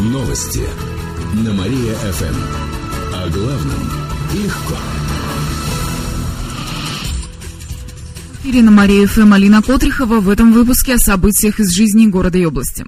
Новости 0.00 0.66
на 1.44 1.52
Мария-ФМ. 1.52 2.34
О 3.12 3.28
главном 3.28 3.90
легко. 4.32 4.74
Ирина 8.42 8.70
Мария 8.70 9.06
ФМ, 9.06 9.34
Алина 9.34 9.60
Котрихова 9.60 10.20
в 10.20 10.30
этом 10.30 10.54
выпуске 10.54 10.94
о 10.94 10.98
событиях 10.98 11.60
из 11.60 11.74
жизни 11.74 12.06
города 12.06 12.38
и 12.38 12.46
области. 12.46 12.86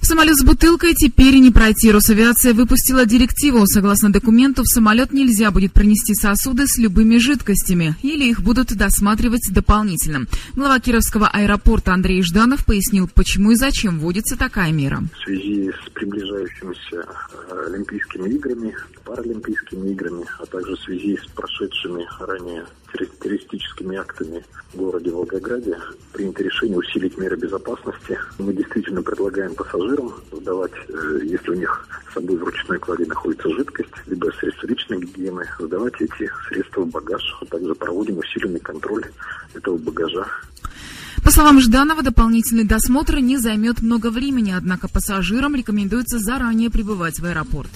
В 0.00 0.06
самолет 0.06 0.36
с 0.36 0.44
бутылкой 0.44 0.94
теперь 0.94 1.38
не 1.38 1.50
пройти. 1.50 1.90
Росавиация 1.90 2.54
выпустила 2.54 3.04
директиву. 3.04 3.66
Согласно 3.66 4.12
документу, 4.12 4.62
в 4.62 4.68
самолет 4.68 5.12
нельзя 5.12 5.50
будет 5.50 5.72
пронести 5.72 6.14
сосуды 6.14 6.66
с 6.66 6.78
любыми 6.78 7.18
жидкостями, 7.18 7.96
или 8.02 8.24
их 8.26 8.40
будут 8.40 8.68
досматривать 8.76 9.48
дополнительно. 9.50 10.26
Глава 10.54 10.78
Кировского 10.78 11.28
аэропорта 11.28 11.92
Андрей 11.92 12.22
Жданов 12.22 12.64
пояснил, 12.64 13.08
почему 13.12 13.52
и 13.52 13.56
зачем 13.56 13.98
вводится 13.98 14.36
такая 14.36 14.72
мера. 14.72 15.02
В 15.14 15.24
связи 15.24 15.70
с 15.70 15.90
приближающимися 15.90 17.04
э, 17.50 17.66
Олимпийскими 17.66 18.30
играми, 18.30 18.74
Паралимпийскими 19.04 19.90
играми, 19.90 20.24
а 20.38 20.46
также 20.46 20.76
в 20.76 20.80
связи 20.80 21.16
с 21.16 21.26
прошедшими 21.32 22.06
ранее 22.20 22.64
террористическими 23.20 23.96
актами 23.96 24.44
в 24.72 24.76
городе 24.76 25.10
Волгограде 25.10 25.76
принято 26.12 26.42
решение 26.42 26.78
усилить 26.78 27.16
меры 27.18 27.36
безопасности. 27.36 28.18
Мы 28.38 28.54
действительно 28.54 29.02
предлагаем 29.02 29.54
пассажирам 29.54 29.87
сдавать, 30.32 30.72
э, 30.88 31.20
если 31.24 31.50
у 31.50 31.54
них 31.54 31.88
с 32.10 32.14
собой 32.14 32.36
в 32.36 32.44
ручной 32.44 32.78
кладе 32.78 33.06
находится 33.06 33.48
жидкость, 33.50 33.90
либо 34.06 34.30
средства 34.38 34.66
личной 34.66 35.00
гигиены, 35.00 35.44
сдавать 35.58 35.94
эти 36.00 36.30
средства 36.48 36.82
в 36.82 36.88
багаж, 36.88 37.22
а 37.40 37.44
также 37.46 37.74
проводим 37.74 38.18
усиленный 38.18 38.60
контроль 38.60 39.04
этого 39.54 39.76
багажа. 39.78 40.26
По 41.24 41.30
словам 41.30 41.60
Жданова, 41.60 42.02
дополнительный 42.02 42.64
досмотр 42.64 43.18
не 43.18 43.36
займет 43.38 43.82
много 43.82 44.10
времени, 44.10 44.54
однако 44.56 44.88
пассажирам 44.88 45.54
рекомендуется 45.54 46.18
заранее 46.18 46.70
прибывать 46.70 47.18
в 47.18 47.24
аэропорт. 47.24 47.70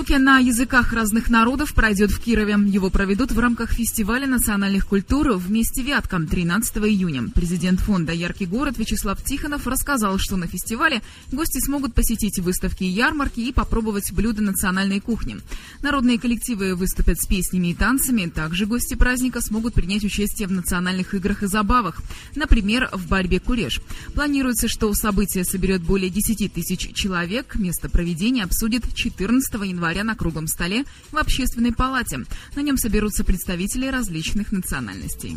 Караоке 0.00 0.18
на 0.18 0.38
языках 0.38 0.94
разных 0.94 1.28
народов 1.28 1.74
пройдет 1.74 2.10
в 2.10 2.20
Кирове. 2.22 2.56
Его 2.68 2.88
проведут 2.88 3.32
в 3.32 3.38
рамках 3.38 3.72
фестиваля 3.72 4.26
национальных 4.26 4.86
культур 4.86 5.32
«Вместе 5.32 5.82
Вятка» 5.82 6.18
13 6.18 6.78
июня. 6.78 7.24
Президент 7.34 7.80
фонда 7.80 8.12
«Яркий 8.12 8.46
город» 8.46 8.78
Вячеслав 8.78 9.22
Тихонов 9.22 9.66
рассказал, 9.66 10.16
что 10.16 10.38
на 10.38 10.46
фестивале 10.46 11.02
гости 11.30 11.58
смогут 11.62 11.92
посетить 11.92 12.38
выставки 12.38 12.84
и 12.84 12.88
ярмарки 12.88 13.40
и 13.40 13.52
попробовать 13.52 14.10
блюда 14.12 14.40
национальной 14.40 15.00
кухни. 15.00 15.36
Народные 15.82 16.18
коллективы 16.18 16.74
выступят 16.76 17.20
с 17.20 17.26
песнями 17.26 17.68
и 17.68 17.74
танцами. 17.74 18.24
Также 18.24 18.64
гости 18.64 18.94
праздника 18.94 19.42
смогут 19.42 19.74
принять 19.74 20.04
участие 20.04 20.48
в 20.48 20.52
национальных 20.52 21.12
играх 21.12 21.42
и 21.42 21.46
забавах. 21.46 22.00
Например, 22.34 22.88
в 22.94 23.06
борьбе 23.06 23.38
куреж. 23.38 23.82
Планируется, 24.14 24.66
что 24.66 24.94
событие 24.94 25.44
соберет 25.44 25.82
более 25.82 26.08
10 26.08 26.50
тысяч 26.54 26.94
человек. 26.94 27.54
Место 27.56 27.90
проведения 27.90 28.44
обсудит 28.44 28.94
14 28.94 29.74
января 29.90 30.04
на 30.04 30.14
круглом 30.14 30.46
столе 30.46 30.84
в 31.10 31.16
Общественной 31.16 31.72
палате. 31.72 32.20
На 32.54 32.60
нем 32.60 32.76
соберутся 32.76 33.24
представители 33.24 33.86
различных 33.86 34.52
национальностей. 34.52 35.36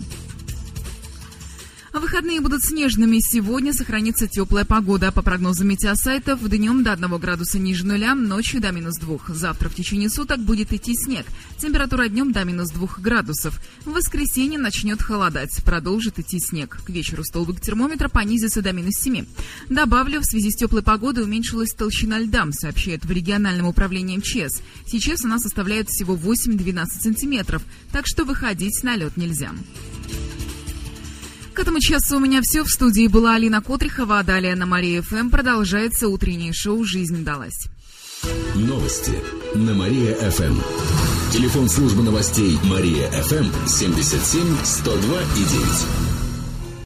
А 1.94 1.99
выходные 1.99 2.41
будут 2.41 2.63
снежными. 2.63 3.19
Сегодня 3.19 3.72
сохранится 3.72 4.27
теплая 4.27 4.66
погода. 4.66 5.11
По 5.11 5.22
прогнозам 5.22 5.67
метеосайтов, 5.67 6.41
днем 6.49 6.81
до 6.81 6.94
1 6.94 7.17
градуса 7.19 7.59
ниже 7.59 7.86
нуля, 7.86 8.16
ночью 8.16 8.59
до 8.59 8.72
минус 8.72 8.97
2. 8.97 9.19
Завтра 9.27 9.69
в 9.69 9.75
течение 9.75 10.09
суток 10.09 10.39
будет 10.39 10.73
идти 10.73 10.95
снег. 10.95 11.27
Температура 11.59 12.08
днем 12.08 12.31
до 12.31 12.45
минус 12.45 12.71
2 12.71 12.88
градусов. 12.97 13.61
В 13.86 13.91
воскресенье 13.91 14.58
начнет 14.58 15.03
холодать. 15.03 15.64
Продолжит 15.64 16.17
идти 16.17 16.39
снег. 16.39 16.80
К 16.83 16.89
вечеру 16.89 17.23
столбик 17.23 17.61
термометра 17.61 18.09
понизится 18.09 18.64
до 18.64 18.71
минус 18.71 18.95
7. 18.95 19.27
Добавлю, 19.69 20.21
в 20.21 20.25
связи 20.25 20.49
с 20.49 20.55
теплой 20.55 20.81
погодой 20.81 21.25
уменьшилась 21.25 21.73
толщина 21.73 22.17
льда, 22.17 22.47
сообщает 22.53 23.05
в 23.05 23.11
региональном 23.11 23.67
управлении 23.67 24.17
МЧС. 24.17 24.64
Сейчас 24.87 25.23
она 25.25 25.37
составляет 25.37 25.89
всего 25.89 26.15
8-12 26.15 26.87
сантиметров, 27.04 27.61
так 27.92 28.08
что 28.08 28.25
выходить 28.25 28.81
на 28.81 28.95
лед 28.95 29.15
нельзя. 29.15 29.52
К 31.53 31.59
этому 31.59 31.80
часу 31.80 32.17
у 32.17 32.19
меня 32.19 32.41
все. 32.41 32.64
В 32.64 32.69
студии 32.69 33.08
была 33.08 33.36
Алина 33.36 33.61
Котрихова, 33.61 34.19
а 34.19 34.23
далее 34.23 34.55
на 34.55 34.65
Мария 34.65 35.03
ФМ 35.03 35.30
продолжается 35.30 36.08
утреннее 36.08 36.52
шоу 36.52 36.83
«Жизнь 36.83 37.23
далась». 37.23 37.67
Новости 38.55 39.14
на 39.53 39.73
Мария 39.73 40.15
ФМ. 40.15 40.58
Телефон 41.31 41.69
службы 41.69 42.02
новостей 42.03 42.58
Мария 42.63 43.09
ФМ 43.09 43.67
77 43.67 44.58
102 44.63 45.21
и 45.21 45.43
9. 45.43 46.12